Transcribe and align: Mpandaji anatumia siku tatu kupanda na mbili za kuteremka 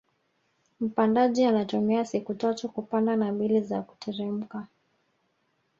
Mpandaji 0.81 1.45
anatumia 1.45 2.05
siku 2.05 2.33
tatu 2.33 2.69
kupanda 2.69 3.15
na 3.15 3.31
mbili 3.31 3.61
za 3.61 3.81
kuteremka 3.81 4.67